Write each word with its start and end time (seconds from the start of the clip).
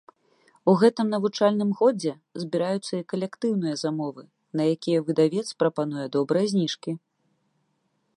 У 0.71 0.73
гэтым 0.83 1.09
навучальным 1.15 1.69
годзе 1.81 2.13
збіраюцца 2.43 2.93
і 2.99 3.03
калектыўныя 3.13 3.75
замовы, 3.83 4.23
на 4.61 4.67
якія 4.75 5.05
выдавец 5.11 5.47
прапануе 5.61 6.05
добрыя 6.17 6.45
зніжкі. 6.55 6.91